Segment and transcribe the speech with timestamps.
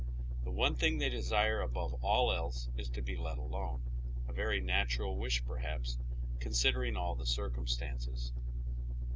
[0.43, 2.31] The one thing they desire above all
[2.75, 3.83] is to be let alone,
[4.27, 5.99] a very nat ural wish perhaps,
[6.39, 8.33] considering all the circumstances.